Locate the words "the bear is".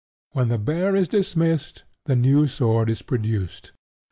0.47-1.07